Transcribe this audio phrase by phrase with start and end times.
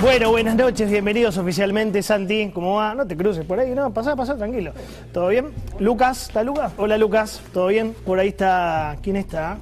[0.00, 2.50] Bueno, buenas noches, bienvenidos oficialmente, Santi.
[2.54, 2.94] ¿Cómo va?
[2.94, 4.72] No te cruces por ahí, no, pasá, pasá, tranquilo.
[5.12, 5.52] ¿Todo bien?
[5.78, 6.72] Lucas, ¿está Lucas?
[6.78, 7.94] Hola Lucas, ¿todo bien?
[8.06, 8.96] Por ahí está.
[9.02, 9.58] ¿Quién está?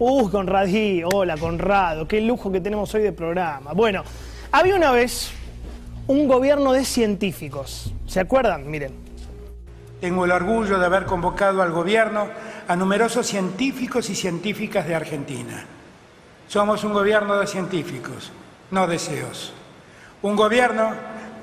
[0.00, 3.72] Uh, Conradí, hola Conrado, qué lujo que tenemos hoy de programa.
[3.72, 4.02] Bueno,
[4.50, 5.30] había una vez
[6.08, 7.94] un gobierno de científicos.
[8.04, 8.68] ¿Se acuerdan?
[8.68, 8.94] Miren.
[10.00, 12.26] Tengo el orgullo de haber convocado al gobierno
[12.66, 15.64] a numerosos científicos y científicas de Argentina.
[16.48, 18.32] Somos un gobierno de científicos
[18.70, 19.52] no deseos.
[20.22, 20.92] Un gobierno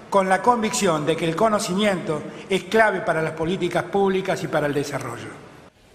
[0.10, 4.68] con la convicción de que el conocimiento es clave para las políticas públicas y para
[4.68, 5.44] el desarrollo.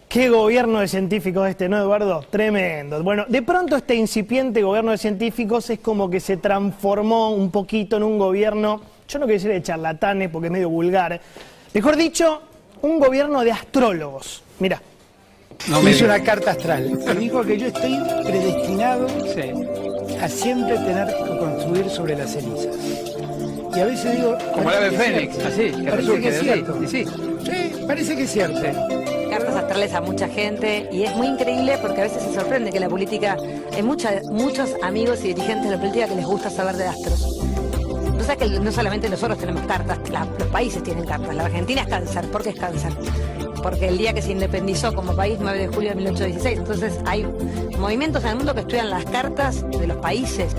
[0.09, 2.25] Qué gobierno de científicos este, ¿no, Eduardo?
[2.31, 3.03] Tremendo.
[3.03, 7.99] Bueno, de pronto este incipiente gobierno de científicos es como que se transformó un poquito
[7.99, 11.21] en un gobierno, yo no quiero decir de charlatanes porque es medio vulgar,
[11.75, 12.43] mejor dicho,
[12.81, 14.43] un gobierno de astrólogos.
[14.61, 14.81] Mira.
[15.69, 19.09] No me hizo una carta astral y dijo que yo estoy predestinado
[20.21, 22.77] a siempre tener que construir sobre las cenizas.
[23.75, 24.37] Y a veces digo...
[24.55, 26.81] Como la de Fénix, así, que parece que es cierto.
[26.87, 27.05] Sí,
[27.45, 28.61] sí, parece que es cierto.
[29.31, 32.81] Cartas astrales a mucha gente y es muy increíble porque a veces se sorprende que
[32.81, 33.37] la política,
[33.73, 37.39] hay mucha, muchos amigos y dirigentes de la política que les gusta saber de astros.
[38.19, 39.99] O sea que no solamente nosotros tenemos cartas,
[40.39, 41.35] los países tienen cartas.
[41.35, 42.25] La Argentina es cáncer.
[42.31, 42.93] ¿Por qué es cáncer?
[43.63, 47.27] Porque el día que se independizó como país, 9 de julio de 1816, entonces hay
[47.79, 50.55] movimientos en el mundo que estudian las cartas de los países.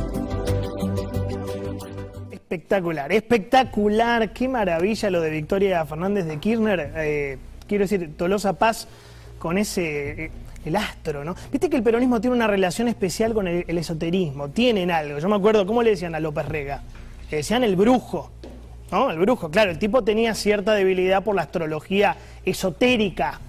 [2.32, 6.94] Espectacular, espectacular, qué maravilla lo de Victoria Fernández de Kirchner.
[6.96, 8.88] Eh, quiero decir, Tolosa Paz
[9.38, 10.32] con ese, eh,
[10.66, 11.36] el astro, ¿no?
[11.52, 15.20] Viste que el peronismo tiene una relación especial con el, el esoterismo, tienen algo.
[15.20, 16.84] Yo me acuerdo, ¿cómo le decían a López Rega?
[17.32, 18.32] Le decían el brujo.
[18.92, 19.12] ¿No?
[19.12, 23.40] El brujo, claro, el tipo tenía cierta debilidad por la astrología esotérica,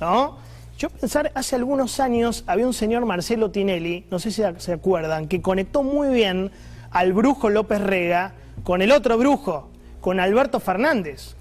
[0.00, 0.36] ¿no?
[0.78, 5.26] Yo pensar, hace algunos años había un señor Marcelo Tinelli, no sé si se acuerdan,
[5.26, 6.50] que conectó muy bien
[6.90, 9.70] al brujo López Rega con el otro brujo,
[10.02, 11.34] con Alberto Fernández,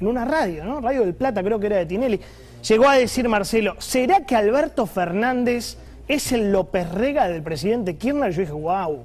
[0.00, 0.80] en una radio, ¿no?
[0.80, 2.20] Radio del Plata creo que era de Tinelli.
[2.68, 5.76] Llegó a decir Marcelo, ¿será que Alberto Fernández
[6.08, 8.32] es el López Rega del presidente Kirchner?
[8.32, 9.04] Yo dije, wow,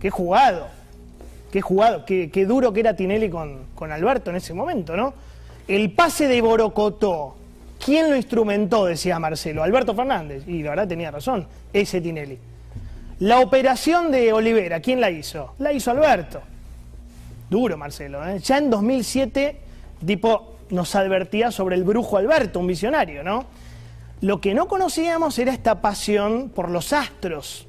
[0.00, 0.77] qué jugado
[1.50, 5.14] qué jugado, qué, duro que era Tinelli con, con, Alberto en ese momento, ¿no?
[5.66, 7.36] El pase de Borocotó,
[7.84, 8.86] ¿quién lo instrumentó?
[8.86, 12.38] Decía Marcelo, Alberto Fernández, y la verdad tenía razón, ese Tinelli.
[13.20, 15.54] La operación de Olivera, ¿quién la hizo?
[15.58, 16.40] La hizo Alberto.
[17.50, 18.26] Duro, Marcelo.
[18.28, 18.38] ¿eh?
[18.38, 19.60] Ya en 2007,
[20.06, 23.46] tipo, nos advertía sobre el brujo Alberto, un visionario, ¿no?
[24.20, 27.67] Lo que no conocíamos era esta pasión por los astros,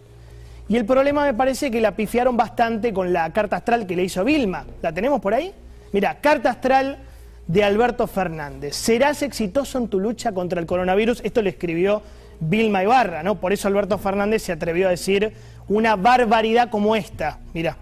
[0.69, 4.03] y el problema me parece que la pifiaron bastante con la carta astral que le
[4.03, 4.65] hizo Vilma.
[4.83, 5.51] ¿La tenemos por ahí?
[5.91, 6.99] Mira, carta astral
[7.47, 8.75] de Alberto Fernández.
[8.75, 11.21] ¿Serás exitoso en tu lucha contra el coronavirus?
[11.23, 12.03] Esto le escribió
[12.39, 13.39] Vilma Ibarra, ¿no?
[13.39, 15.33] Por eso Alberto Fernández se atrevió a decir
[15.67, 17.39] una barbaridad como esta.
[17.51, 17.75] Mira.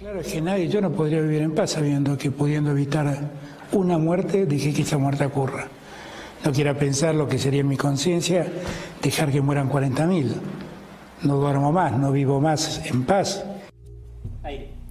[0.00, 3.16] Claro, es que nadie, yo no podría vivir en paz sabiendo que pudiendo evitar
[3.70, 5.68] una muerte, dije que esa muerte ocurra.
[6.44, 8.44] No quiera pensar lo que sería mi conciencia
[9.00, 10.34] dejar que mueran 40.000
[11.22, 13.44] no duermo más, no vivo más en paz.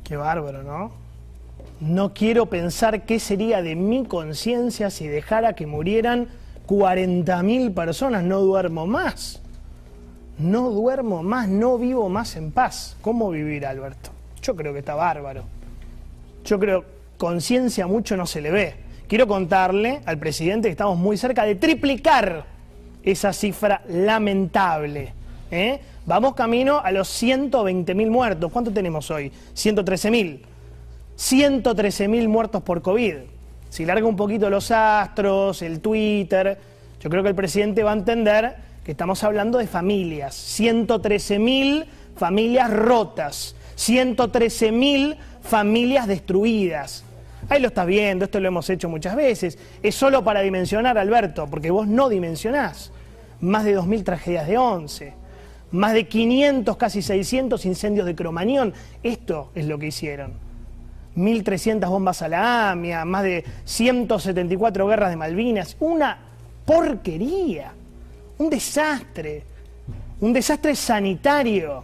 [0.03, 0.91] Qué bárbaro, ¿no?
[1.81, 6.27] No quiero pensar qué sería de mi conciencia si dejara que murieran
[6.65, 8.23] 40.000 personas.
[8.23, 9.41] No duermo más.
[10.38, 12.95] No duermo más, no vivo más en paz.
[13.01, 14.11] ¿Cómo vivir, Alberto?
[14.41, 15.44] Yo creo que está bárbaro.
[16.45, 16.85] Yo creo
[17.17, 18.75] conciencia mucho no se le ve.
[19.07, 22.45] Quiero contarle al presidente que estamos muy cerca de triplicar
[23.03, 25.16] esa cifra lamentable.
[25.51, 25.79] ¿Eh?
[26.05, 28.51] Vamos camino a los 120.000 muertos.
[28.51, 29.31] ¿Cuánto tenemos hoy?
[29.53, 30.39] 113.000.
[31.17, 33.15] 113.000 muertos por COVID.
[33.69, 36.57] Si larga un poquito los astros, el Twitter,
[37.01, 40.35] yo creo que el presidente va a entender que estamos hablando de familias.
[40.59, 41.85] 113.000
[42.15, 43.55] familias rotas.
[43.77, 47.03] 113.000 familias destruidas.
[47.50, 49.57] Ahí lo estás viendo, esto lo hemos hecho muchas veces.
[49.83, 52.91] Es solo para dimensionar, Alberto, porque vos no dimensionás.
[53.41, 55.26] Más de 2.000 tragedias de 11
[55.71, 58.73] más de 500, casi 600 incendios de cromañón.
[59.03, 60.33] Esto es lo que hicieron.
[61.15, 65.75] 1.300 bombas a la AMIA, más de 174 guerras de Malvinas.
[65.79, 66.17] Una
[66.65, 67.73] porquería,
[68.37, 69.43] un desastre,
[70.21, 71.83] un desastre sanitario.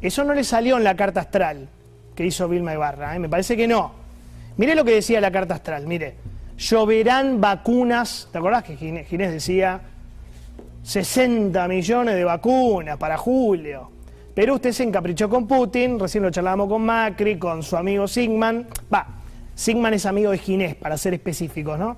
[0.00, 1.68] Eso no le salió en la carta astral
[2.14, 3.18] que hizo Vilma Ibarra, ¿eh?
[3.18, 3.92] me parece que no.
[4.56, 6.14] Mire lo que decía la carta astral, mire.
[6.58, 8.28] lloverán vacunas.
[8.30, 9.80] ¿Te acordás que Ginés, decía
[10.82, 13.90] 60 millones de vacunas para julio?
[14.34, 18.66] Pero usted se encaprichó con Putin, recién lo charlábamos con Macri, con su amigo Sigman.
[18.92, 19.06] Va,
[19.54, 21.96] Sigman es amigo de Ginés, para ser específicos, ¿no?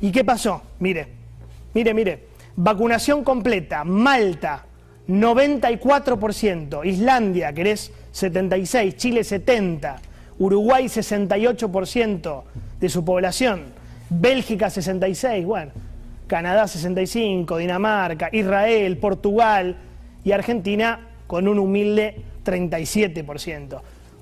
[0.00, 0.62] ¿Y qué pasó?
[0.80, 1.06] Mire,
[1.74, 2.36] mire, mire.
[2.56, 4.64] Vacunación completa, Malta,
[5.08, 9.96] 94%, Islandia, querés 76%, Chile 70%,
[10.38, 12.42] Uruguay 68%
[12.80, 13.64] de su población,
[14.08, 15.72] Bélgica 66%, bueno,
[16.26, 19.76] Canadá 65%, Dinamarca, Israel, Portugal
[20.24, 23.80] y Argentina con un humilde 37%.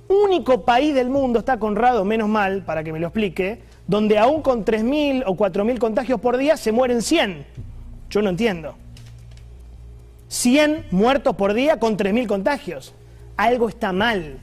[0.08, 4.42] Único país del mundo, está Conrado, menos mal, para que me lo explique, donde aún
[4.42, 7.46] con 3.000 o 4.000 contagios por día se mueren 100.
[8.10, 8.74] Yo no entiendo.
[10.28, 12.94] 100 muertos por día con 3.000 contagios.
[13.36, 14.38] Algo está mal.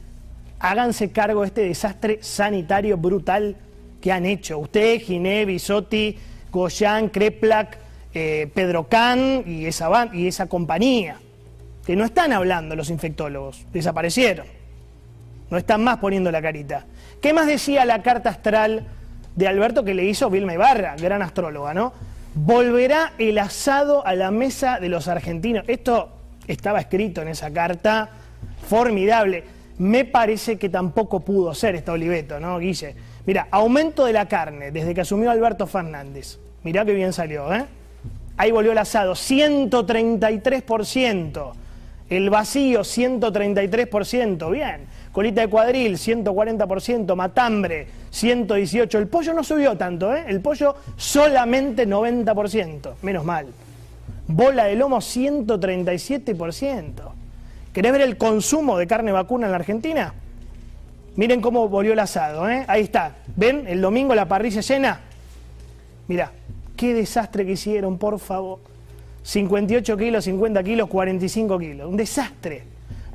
[0.60, 3.56] Háganse cargo de este desastre sanitario brutal
[4.00, 4.60] que han hecho.
[4.60, 6.18] Usted, Giné, Bisotti,
[6.52, 7.78] Goyan, Kreplak,
[8.14, 11.18] eh, Pedro Can y esa, y esa compañía.
[11.86, 13.66] Que no están hablando los infectólogos.
[13.72, 14.46] Desaparecieron.
[15.50, 16.86] No están más poniendo la carita.
[17.22, 18.88] ¿Qué más decía la carta astral
[19.36, 21.94] de Alberto que le hizo Vilma Ibarra, gran astróloga, ¿no?
[22.34, 25.66] Volverá el asado a la mesa de los argentinos.
[25.68, 26.10] Esto
[26.48, 28.10] estaba escrito en esa carta,
[28.68, 29.44] formidable.
[29.80, 32.96] Me parece que tampoco pudo ser esta Oliveto, ¿no, Guille?
[33.26, 36.40] Mira, aumento de la carne desde que asumió Alberto Fernández.
[36.64, 37.66] Mirá qué bien salió, ¿eh?
[38.38, 41.52] Ahí volvió el asado, 133%.
[42.10, 44.52] El vacío, 133%.
[44.52, 44.86] Bien.
[45.12, 47.16] Colita de cuadril, 140%.
[47.16, 48.98] Matambre, 118%.
[48.98, 50.26] El pollo no subió tanto, ¿eh?
[50.28, 52.96] El pollo solamente 90%.
[53.02, 53.48] Menos mal.
[54.28, 57.11] Bola de lomo, 137%.
[57.74, 60.14] ¿Querés ver el consumo de carne vacuna en la Argentina?
[61.16, 62.66] Miren cómo volvió el asado, ¿eh?
[62.68, 63.16] Ahí está.
[63.36, 63.66] ¿Ven?
[63.68, 65.00] El domingo la parrilla llena.
[66.08, 66.32] Mirá,
[66.76, 68.60] qué desastre que hicieron, por favor.
[69.24, 71.90] 58 kilos, 50 kilos, 45 kilos.
[71.90, 72.64] Un desastre.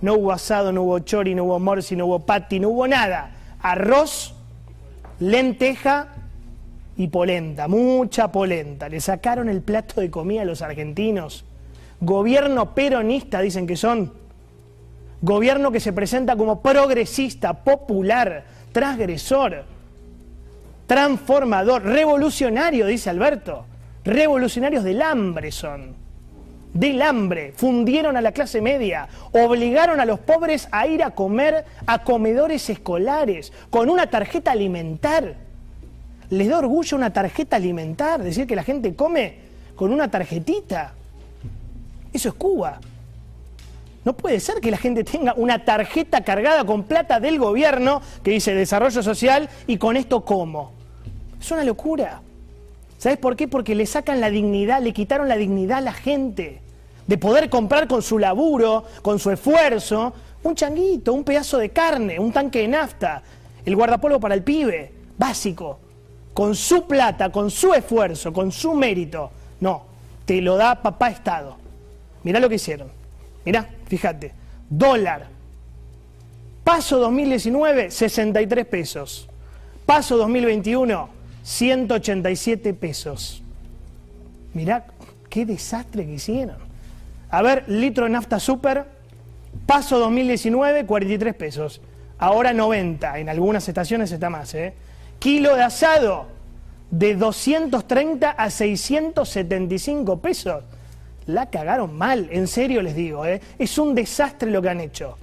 [0.00, 3.30] No hubo asado, no hubo chori, no hubo morsi, no hubo pati, no hubo nada.
[3.60, 4.34] Arroz,
[5.20, 6.08] lenteja
[6.96, 8.88] y polenta, mucha polenta.
[8.88, 11.44] Le sacaron el plato de comida a los argentinos.
[12.00, 14.25] Gobierno peronista, dicen que son.
[15.22, 19.64] Gobierno que se presenta como progresista, popular, transgresor,
[20.86, 23.64] transformador, revolucionario, dice Alberto.
[24.04, 25.96] Revolucionarios del hambre son.
[26.72, 27.52] Del hambre.
[27.56, 29.08] Fundieron a la clase media.
[29.32, 35.34] Obligaron a los pobres a ir a comer a comedores escolares con una tarjeta alimentar.
[36.28, 38.22] Les da orgullo una tarjeta alimentar.
[38.22, 39.38] Decir que la gente come
[39.74, 40.92] con una tarjetita.
[42.12, 42.78] Eso es Cuba.
[44.06, 48.30] No puede ser que la gente tenga una tarjeta cargada con plata del gobierno que
[48.30, 50.70] dice desarrollo social y con esto como.
[51.40, 52.20] Es una locura.
[52.98, 53.48] ¿Sabes por qué?
[53.48, 56.62] Porque le sacan la dignidad, le quitaron la dignidad a la gente
[57.04, 60.14] de poder comprar con su laburo, con su esfuerzo,
[60.44, 63.24] un changuito, un pedazo de carne, un tanque de nafta,
[63.64, 65.80] el guardapolvo para el pibe, básico,
[66.32, 69.32] con su plata, con su esfuerzo, con su mérito.
[69.58, 69.82] No,
[70.24, 71.56] te lo da papá Estado.
[72.22, 72.88] Mirá lo que hicieron.
[73.44, 74.32] Mirá, fíjate,
[74.68, 75.28] dólar.
[76.64, 79.28] Paso 2019, 63 pesos.
[79.84, 81.08] Paso 2021,
[81.42, 83.42] 187 pesos.
[84.52, 84.86] Mirá
[85.28, 86.56] qué desastre que hicieron.
[87.30, 88.86] A ver, litro de nafta super,
[89.66, 91.80] paso 2019, 43 pesos.
[92.18, 94.54] Ahora 90, en algunas estaciones está más.
[94.54, 94.74] ¿eh?
[95.18, 96.26] Kilo de asado,
[96.90, 100.64] de 230 a 675 pesos.
[101.26, 103.26] La cagaron mal, en serio les digo.
[103.26, 103.40] ¿eh?
[103.58, 105.18] Es un desastre lo que han hecho.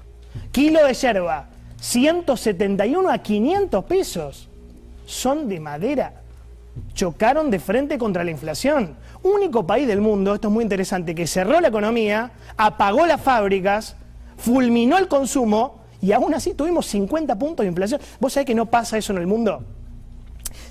[0.51, 4.49] Kilo de yerba, 171 a 500 pesos
[5.05, 6.21] son de madera.
[6.93, 8.95] Chocaron de frente contra la inflación.
[9.21, 13.95] Único país del mundo, esto es muy interesante, que cerró la economía, apagó las fábricas,
[14.37, 18.01] fulminó el consumo y aún así tuvimos 50 puntos de inflación.
[18.19, 19.63] ¿Vos sabés que no pasa eso en el mundo?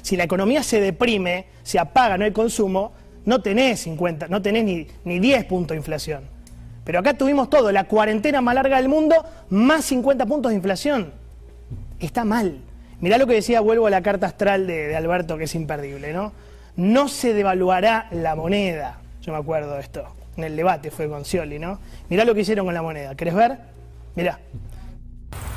[0.03, 2.93] Si la economía se deprime, se apaga, no hay consumo,
[3.25, 6.25] no tenés 50, no tenés ni, ni 10 puntos de inflación.
[6.85, 11.13] Pero acá tuvimos todo, la cuarentena más larga del mundo, más 50 puntos de inflación.
[12.01, 12.59] Está mal.
[13.01, 16.33] Mirá lo que decía, vuelvo a la carta astral de, Alberto, que es imperdible, ¿no?
[16.77, 18.99] No se devaluará la moneda.
[19.21, 20.05] Yo me acuerdo de esto.
[20.37, 21.79] En el debate fue con Scioli, ¿no?
[22.09, 23.15] Mirá lo que hicieron con la moneda.
[23.15, 23.59] ¿Querés ver?
[24.15, 24.39] Mirá.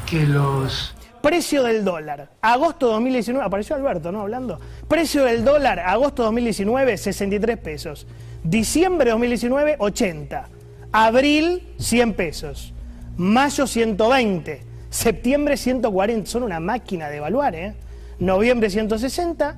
[0.06, 0.96] Que los
[1.26, 4.22] Precio del dólar, agosto 2019, apareció Alberto, ¿no?
[4.22, 4.60] Hablando.
[4.88, 8.06] Precio del dólar, agosto 2019, 63 pesos.
[8.44, 10.48] Diciembre 2019, 80.
[10.92, 12.76] Abril, 100 pesos.
[13.18, 14.62] Mayo, 120.
[14.92, 17.74] Septiembre 140, son una máquina de evaluar, ¿eh?
[18.20, 19.56] Noviembre 160,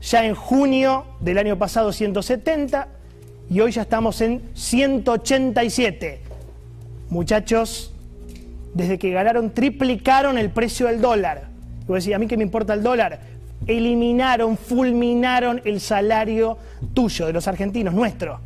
[0.00, 2.88] ya en junio del año pasado 170
[3.50, 6.22] y hoy ya estamos en 187.
[7.10, 7.93] Muchachos,
[8.74, 11.48] desde que ganaron triplicaron el precio del dólar.
[11.82, 13.20] Y vos decís, ¿a mí qué me importa el dólar?
[13.66, 16.58] Eliminaron, fulminaron el salario
[16.92, 18.40] tuyo, de los argentinos, nuestro.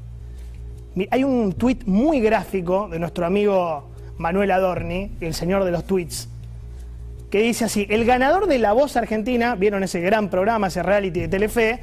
[1.11, 6.29] Hay un tuit muy gráfico de nuestro amigo Manuel Adorni, el señor de los tweets,
[7.31, 11.21] que dice así, el ganador de La Voz Argentina, vieron ese gran programa, ese reality
[11.21, 11.81] de Telefe,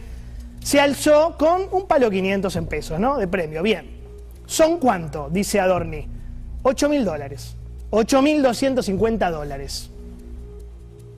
[0.62, 3.18] se alzó con un palo 500 en pesos, ¿no?
[3.18, 3.90] De premio, bien.
[4.48, 5.30] ¿Son cuánto?
[5.30, 6.08] Dice Adorni.
[6.64, 7.56] 8 mil dólares.
[7.98, 9.90] 8 mil 250 dólares.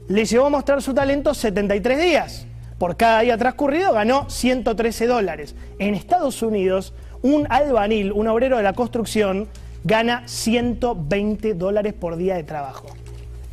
[0.07, 2.46] Le llevó a mostrar su talento 73 días.
[2.77, 5.55] Por cada día transcurrido ganó 113 dólares.
[5.79, 6.93] En Estados Unidos,
[7.24, 9.48] un albanil, un obrero de la construcción,
[9.84, 12.88] gana 120 dólares por día de trabajo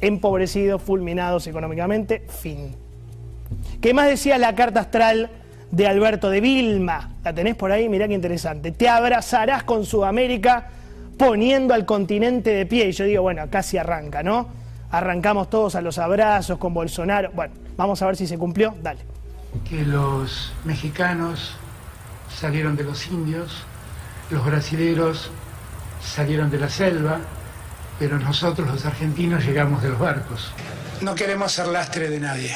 [0.02, 2.74] empobrecidos, fulminados económicamente, fin.
[3.80, 5.30] ¿Qué más decía la carta astral
[5.70, 7.14] de Alberto de Vilma?
[7.24, 7.88] ¿La tenés por ahí?
[7.88, 8.70] Mirá qué interesante.
[8.70, 10.68] Te abrazarás con Sudamérica
[11.18, 12.88] poniendo al continente de pie.
[12.88, 14.48] Y yo digo, bueno, casi arranca, ¿no?
[14.90, 17.30] Arrancamos todos a los abrazos con Bolsonaro.
[17.32, 18.74] Bueno, vamos a ver si se cumplió.
[18.82, 19.00] Dale.
[19.68, 21.56] Que los mexicanos
[22.34, 23.64] salieron de los indios,
[24.30, 25.30] los brasileros
[26.02, 27.18] salieron de la selva,
[27.98, 30.52] pero nosotros los argentinos llegamos de los barcos.
[31.00, 32.54] No queremos ser lastre de nadie.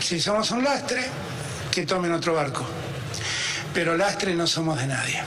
[0.00, 1.02] Si somos un lastre,
[1.70, 2.64] que tomen otro barco.
[3.74, 5.22] Pero lastre no somos de nadie.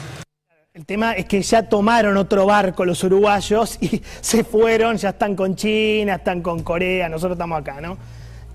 [0.73, 5.35] El tema es que ya tomaron otro barco los uruguayos y se fueron, ya están
[5.35, 7.97] con China, están con Corea, nosotros estamos acá, ¿no?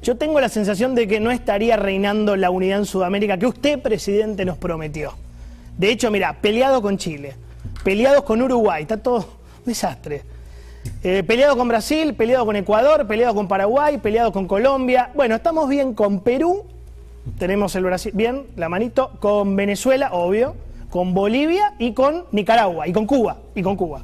[0.01, 3.83] Yo tengo la sensación de que no estaría reinando la unidad en Sudamérica que usted,
[3.83, 5.13] presidente, nos prometió.
[5.77, 7.35] De hecho, mira, peleado con Chile,
[7.85, 10.23] peleados con Uruguay, está todo un desastre.
[11.03, 15.11] Eh, peleado con Brasil, peleado con Ecuador, peleado con Paraguay, peleado con Colombia.
[15.15, 16.65] Bueno, estamos bien con Perú,
[17.39, 20.57] tenemos el Brasil, bien, la manito, con Venezuela, obvio,
[20.97, 24.01] con Bolivia y con Nicaragua, y con Cuba, y con Cuba.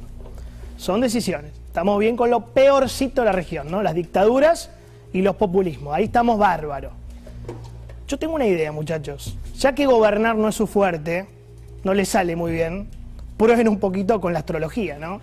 [0.77, 1.51] Son decisiones.
[1.65, 3.81] Estamos bien con lo peorcito de la región, ¿no?
[3.81, 4.69] Las dictaduras
[5.11, 5.95] y los populismos.
[5.95, 6.91] Ahí estamos bárbaros.
[8.07, 9.35] Yo tengo una idea, muchachos.
[9.57, 11.25] Ya que gobernar no es su fuerte,
[11.83, 12.87] no le sale muy bien,
[13.37, 15.19] prueben un poquito con la astrología, ¿no?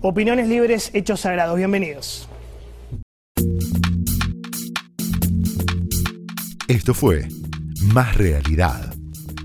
[0.00, 1.58] Opiniones libres, hechos sagrados.
[1.58, 2.26] Bienvenidos.
[6.68, 7.28] Esto fue
[7.92, 8.95] Más Realidad,